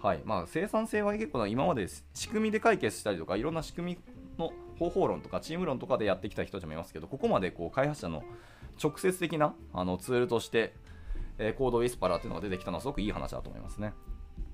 [0.01, 3.99] はいまあ、生産性は結構今まで仕組みで解決したりとか、いろんな仕組み
[4.37, 8.23] の方法論とかチーム論とかでやってきた人たちもいますけど、ここまでこう開発者の
[8.81, 10.73] 直接的なあのツールとして、
[11.37, 13.93] えー、コードウィスパラーっていうのが出てきたのはすごくいい話だと思いますね。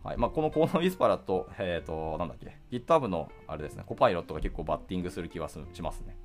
[0.03, 6.17] はいまあ、このコードウィスパラと、えっ、ー、と、なんだっけ、GitHub のあれですね、コパイロットが結構バッティングする気はしますね。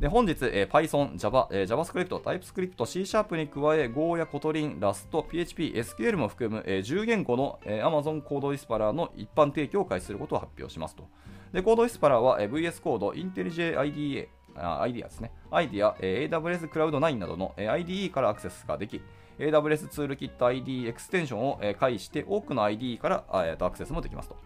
[0.00, 11.06] で本日、えー、Python、Java、えー、JavaScript、TypeScript、C シャープに加え Go や Kotlin、Rust、PHP、SQL も含む、えー、10言語の、えー、Amazon コードウィスパラの一般提供を開始することを発表しますと。
[11.52, 14.28] で CodeWhisperer は、えー、VS Code、IntelliJ IDA、
[14.60, 15.32] あ IDEA ですね。
[15.50, 19.00] IDEA、え、AWS Cloud9 などの、え、IDE からアクセスができ、
[19.40, 24.36] AWS ツールキット ID エクステンションを、えー、介して多くの ID から、えー、とアクセスもできますと。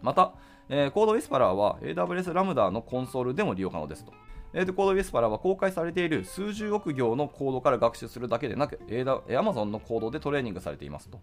[0.00, 0.32] また、
[0.68, 4.12] えー、 CodeWhisperer は AWS ラムダのコンソールでも利用可能ですと。
[4.54, 11.20] えー、とコードウィスパラーは公開されている数十億行のコードから学習するだけでなく、Amazon のコードでトレーニングされていますと。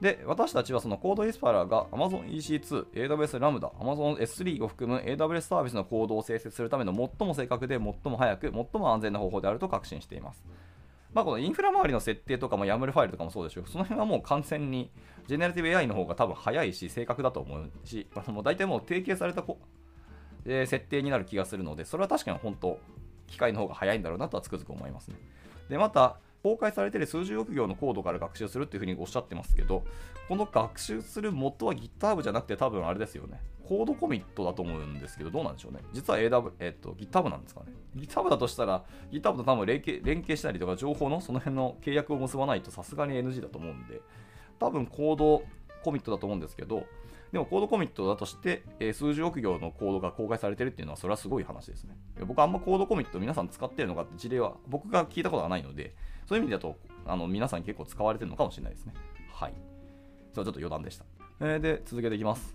[0.00, 10.44] で、私たちはそのコードウィスパラーが Amazon EC2、AWS ラムダ、Amazon S3 を含む AWS サービスのコードを生成するための最も正確で最も早く、最も安全な方法であると確信しています。
[11.14, 13.64] まあ、このインフラ周りの設定とかも YAML ファイルとかもそうですよ。
[13.66, 14.90] その辺はもう完全に
[15.28, 19.58] ジェネラティブ AI の方が多分早いし正確だと思うし、もう大体もう提携されたこ、
[20.44, 22.80] えー、設定になる気がするので、それは確かに本当、
[23.28, 25.16] 機械の方が早いんだろうなとはつくづく思いますね。
[25.68, 29.82] で、また、公開されている数十億行のコードから学習するっていうふうにおっしゃってますけど、
[30.28, 33.40] この学習する元は GitHub じゃなくて多分あれですよね。
[33.66, 35.80] コードコミットだと思うんですけど、どうなんでしょうね。
[35.94, 37.72] 実は AW、えっと、GitHub なんですかね。
[37.96, 44.02] GitHub だとしたら、GitHub と多分連携連携したりとか、情報のその辺の契約を結ばないとさすがに NG だと思うんで、
[44.58, 45.42] 多分コード
[45.82, 46.84] コミットだと思うんですけど、
[47.34, 51.96] でもコードコミットだとして、えー、数十億行のコードが公開されてるっていうのは、それはすごい話ですね。
[52.20, 55.96] 僕あんまコードコミット皆さん使ってるのかって事例は僕が聞いたことがないので、
[56.28, 58.94] そういう意味だとあの皆さん結構使われてるのかもしれないですね。
[59.32, 59.54] はい。
[60.32, 61.04] それはちょっと余談でした。
[61.40, 62.54] えー、で、続けていきます。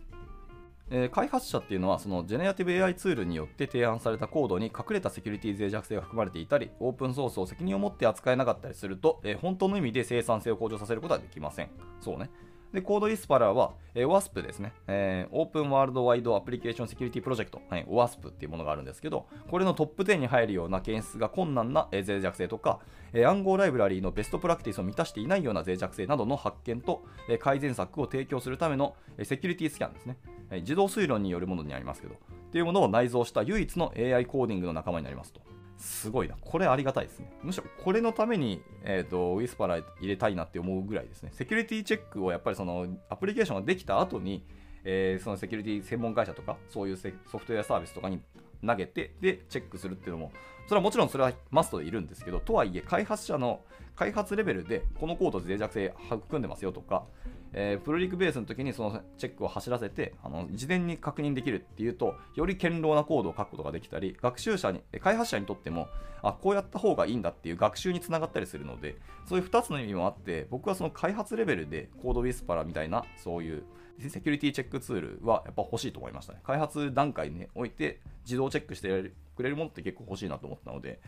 [0.91, 11.69] えー、開発者っていうのはそのジェネラティブ AI ツールによって提案されたコードに隠れたセキュリティ脆弱性が含まれていたりオープンソースを責任を持って扱えなかったりすると、えー、本当の意味で生産性を向上させることはできません
[12.01, 12.31] そうね
[12.73, 22.79] で、コードウィスパラーは、えー、OWASP ですね、えー、オープンワールドワイドアプリケーションセキュリティプロジェクト、はい、OWASP っていうものがあるんですけど、これのトップ10に入るような検出が困難な、えー、脆弱性とか、
[23.13, 30.17] えー、暗号ライブラリーのベストプラクティスを満たしていないような脆弱性などの発見と、えー、改善策を提供するための、えー、セキュリティスキャンですね、
[30.51, 35.41] えー、自動推論によるものになりますけど、っていうものを内蔵した唯一の AI コーディングの仲間になりますと。
[35.79, 36.35] すごいな。
[36.39, 37.31] これありがたいですね。
[37.41, 41.31] むしろこれのために、えっ、ー、と、ウィスパラ入れたいなって思うぐらいですね。
[41.33, 44.45] セキュリティチェックをやっぱりそのアプリケーションができた後に、
[44.83, 48.21] えー、そのセキュリティ専門会社とか、そういうソフトウェアサービスとかに
[48.65, 50.31] 投げて、で、チェックするっていうのも、
[50.67, 53.61] それはもちろんそれはマストでいるんですけど、とはいえ、開発者の
[53.95, 57.05] 開発レベルで、このコード脆弱性含んでますよとか、
[57.53, 65.87] えー、プロリクベースの時にそのチェックを走らせてあの事前に確認できるっていうとより堅牢なコードを書くことができたり学習者に開発者にとっても
[66.21, 73.63] あこうやった方がいいんだっていう学習につながったりするのでそういう2つの意味もあって僕はその開発レベルでコードウィスパラみたいなそういう
[74.07, 76.39] セキュリティチェックツールはやっぱ欲しいと思いましたね。
[76.43, 81.01] 開発段階において自動チェックしてくれるものって結構欲しいなと思ったので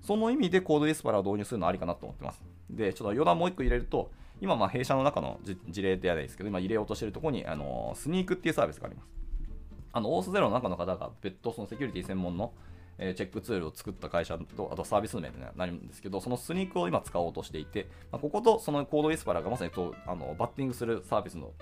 [0.00, 2.40] その意味でコードウィスパラを導入するのはありかなと思ってます。
[2.70, 9.08] でちょっと余談もう1個入れると今、まあ弊社の中の事例ではないですけど、今入れようとしているところに、あのスニークっていうサービスがあります。
[9.92, 12.52] あの、オースゼロの中の方が別途そのセキュリティ専門の、
[12.98, 21.52] え、チェックツールを作った会社と、あとサービス名になるんですけど、そのスニークを今使おうとしていて、まあ、こことそのコードウィスパラがまさにとあのバッティングするサービスの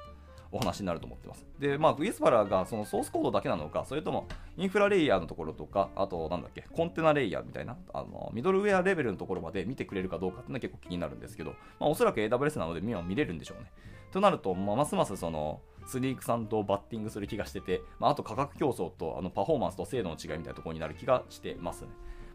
[0.54, 1.44] お話になると思ってます。
[1.58, 13.72] で、まあ、ウィスパラがそのソースコードだけなのか、それともインフラレイヤーのところとか、あと、なんだっけ、コンテナレイヤーみたいな、あのミドルウェアレベルのところまで見てくれるかどうかっていうのは結構気になるんですけど、まあ、おそらく AWS なので今見れるんでしょうね。
[14.12, 21.88] となると、まあ、ますますその、スニークさんとバッティングする気がしてて、まあ、あと価格競争とあのパフォーマンスと精度の違いみたいなところになる気がしてますね。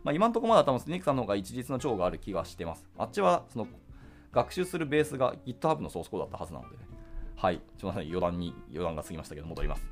[0.04, 2.86] まあ、今のところまだ多分スニークさんの方が一律の長がある気がしてます。
[2.98, 3.68] あっちはその
[4.32, 6.89] 学習するベースが GitHub のソースコードだったはずなのでね。
[7.42, 9.88] はい、すみません、余談に余談が過ぎましたけど、戻ります。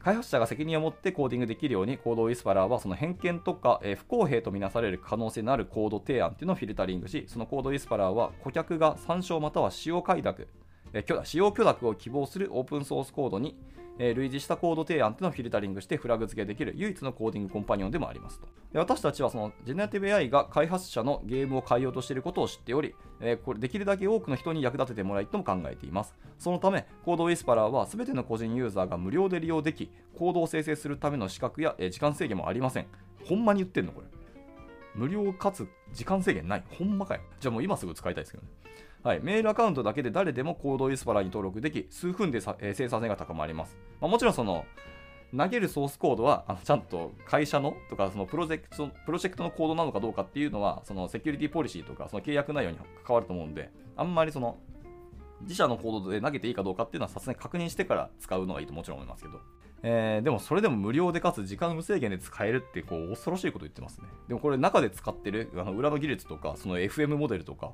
[0.00, 10.48] 開発者が責任を持ってコーディングできるように、コードウィスパラーはその偏見とか、えー、不公平とみなされる可能性のあるコード提案っていうのをフィルタリングし、そのコードウィスパラーは顧客が参照または使用快諾、
[10.94, 13.56] えー、使用許諾を希望するオープンソースコードに、
[13.98, 18.46] えー、類似したコード提案というのをフィルタリングしてフラグ付けできる唯一のコーディングコンパニオンでもありますと。
[18.72, 26.14] で私たちはそのジェネラティブ AI が開発者のゲームを変えようとしていることを知っており、えー、これできるだけ多くの人に役立ててもらいとも考えています。
[26.38, 32.86] そのため、コードウィスパラーは全ての個人ユーザーが無料で利用でき、コードを生成するための資格や、えー、時間制限もありません。
[33.24, 34.06] ほんまに言ってんのこれ。
[34.94, 36.64] 無料かつ時間制限ない。
[36.78, 37.20] ほんまかよ。
[37.40, 38.50] じゃあもう今すぐ使いたいですけどね。
[39.02, 43.76] はい、メールアカウントだけで誰でもコードウィスパラに登録でき、数分で、えー、生産性が高まります。
[44.00, 44.64] まあ、もちろんその、
[45.36, 54.56] 投げるソースコードはあのちゃんと会社のとかそのプロジェクトプロジェクトのコードなのかどうかっていうのはそのセキュリティポリシーとかその契約内容に関わると思うんであんまりその
[55.42, 59.38] 自社のコードで投げていいかどうかっていうのはさすがに確認してから使うのがいいともちろん思いますけど、
[59.82, 64.08] えー、でもそれでも無料でかつ時間無制限で使えるってこう恐ろしいこと言ってますね。
[64.28, 67.72] でもこれ中で使ってるあの裏の技術とかその FM モデルとか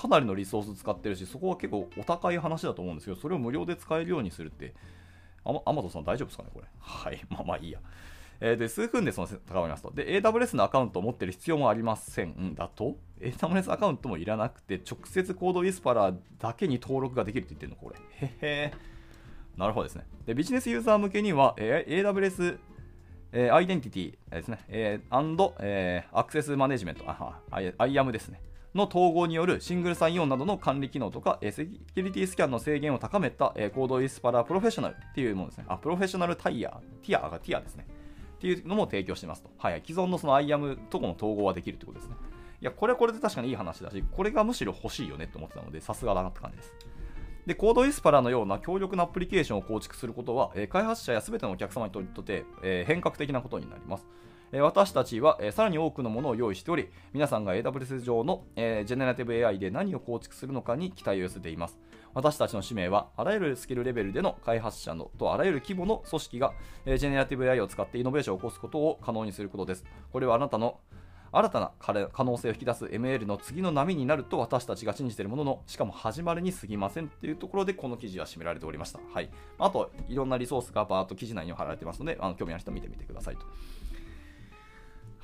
[0.00, 4.74] かなりのリソース使ってるし、そこは結構お高い話だと思うんですけど、それを無料で使えるようにするって、
[5.44, 6.66] アマゾンさん大丈夫ですかね、これ。
[6.78, 7.80] はい、 まあまあいいや。
[8.40, 9.90] えー、で、数分でその高まりますと。
[9.90, 12.30] で、AWS のアカウントを持ってる必要もありません。
[12.30, 18.26] んだと ?AWS アカウントもいらなくて、直接 CodeWhisperer だけに登録ができるって言ってるの、これ。
[18.26, 18.72] へへ
[19.58, 20.06] なるほどですね。
[20.24, 22.58] で、ビジネスユーザー向けには、えー、AWS
[23.32, 27.40] え、 Identity ですね、えー、 and、えー、 Access Management、あは、
[27.78, 28.40] IAM ですね。
[28.74, 35.64] の統合によるシングルサインオンなどの管理機能とか、セキュリティスキャンの制限を高めた、 CodeWhisperer Professional っていうものですね。
[35.68, 37.86] あ、 Professional タイヤ、 tier が tier ですね。
[38.36, 39.50] っていうのも提供してますと。
[39.58, 39.82] はい。
[39.84, 42.14] 既存のその IAM とこの統合はできるってことですね。
[42.62, 46.74] いや、これはこれで確かにいい話だし、これがむしろ欲しいよねって思ってたので、さすがだなって感じです。
[47.46, 54.06] で、コードイスパラのような強力なアプリケーションを構築することは、え開発者や全てのお客様にとって、え変革的なことになります。
[54.52, 61.78] 私たちはさらに多くのものを用意しており、皆さんが AWS 上のジェネラティブ AI で何を構築するのかに期待を寄せています。
[62.14, 66.52] 私たちの使命は、あらゆるスキルレベルでの開発者のとあらゆる規模の組織が
[66.84, 69.84] ジェネラティブ AI を使ってイノベーションを起こすことを可能にすることです。
[70.12, 70.80] これはあなたの
[71.32, 78.98] 新たな可能性を引き出す ML の次の波になると私たちが信じているものの、しかも始まりに過ぎませんっていうところでこの記事は締められておりました。
[79.14, 79.30] はい。
[79.56, 83.46] あと、いろんなリソースがバーっと記事内に貼られてますので、あの興味ある人は見てみてくださいと。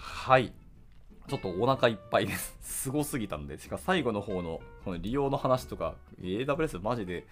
[0.06, 0.52] はい。
[1.26, 2.56] ちょっとお腹いっぱいです。
[2.62, 7.26] すごすぎたんで、しか最後の方のこの利用の話とか、AWS マジで、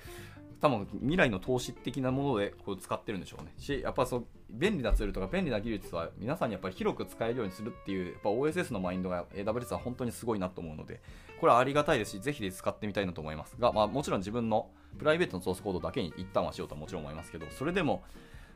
[0.60, 3.52] 多分未来の投資的なものでこう使ってるんでしょうね。
[3.58, 11.00] し、やっぱそう便利なツールとか便利な技術は皆さんにやっぱり広く使えるようにするっていう、やっぱ OSS のマインドが AWS は本当にすごいなと思うので、
[11.38, 18.02] これはありがたいですし、ぜひ使ってみたいなと思いますが、まあ、もちろん自分のプライベートのソースコードだけに一旦はしようとはもちろん思いますけど、それでも、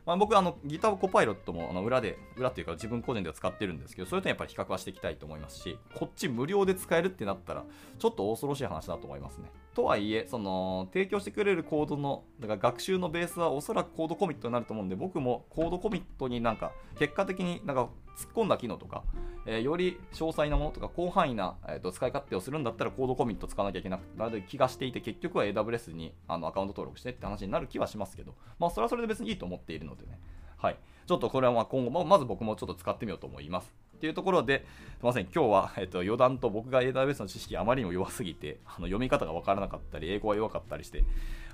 [0.09, 7.63] まあ、僕あのギターコパイロットもあの裏で裏っていうか自分個人では使ってるんですけどそれとやっぱり比較はしていきたいと思いますしこっち無料で使えるってなったら
[7.99, 9.51] ちょっと恐ろしい話だと思いますね。
[9.75, 17.89] とはいえその提供してくれるコードのだから学習のベースはおそらくコードコミットになると思うんで僕もコードコミットになんか結果的になんか
[18.19, 19.03] 突っ込んだ機能とか、
[19.45, 30.19] えー、より詳細なものとか広範囲な、えーと、使い勝手をするんだったらコードコミット使わなきゃいけなくなる気がしていて結局は AWS にあのアカウント登録してって話になる気はしますけどまあそれはそれで別にいいと思っているのでね
[30.59, 30.77] はい。
[31.07, 33.73] ちょっとこれはま今後も、まず僕もちょっと使ってみようと思います。
[33.95, 34.65] っていうところで、
[34.97, 41.03] すみません、今日は、えっと、余談と僕が AWS の知識あまりにも弱すぎて、あの読み方が分からなかったり、英語が弱かったりして、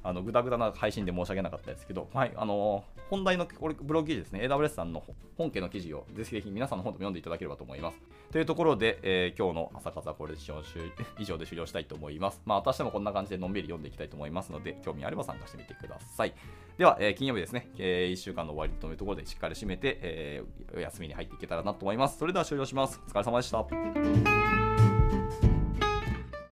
[0.06, 5.04] あの、ぐだぐだな配信で申し訳なかったですけど、はい、あのー、本題のこれブログ記事ですね、AWS さんの
[5.38, 8.02] 本家の記事をぜひぜひ皆さんの本でも読んでいただければと思います。
[8.32, 10.40] というところで、えー、今日の朝活はこれで
[11.20, 12.42] 以上で終了したいと思います。
[12.46, 16.34] まあ、私もこんな感じでのんびり読んでいきたいと思いますので、興味あれば参加してみてください。
[16.78, 22.18] では、えー、金曜日ですね、えー、1週間の終わりというところでしっかり締めて、えー、休みに入っていけたらなと思います。
[22.18, 23.02] それでは終了します。
[23.08, 24.75] お疲れ様でした。